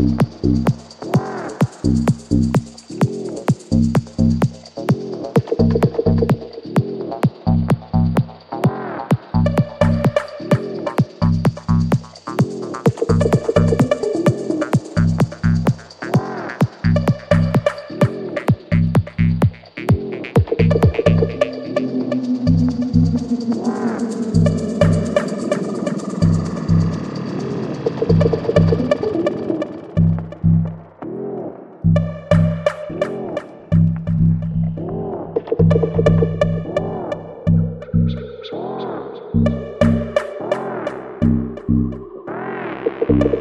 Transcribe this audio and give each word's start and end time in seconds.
Thank 0.00 0.30
If 43.32 43.36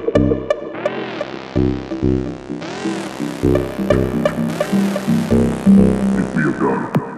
we 6.36 6.44
have 6.44 6.60
done. 6.60 7.09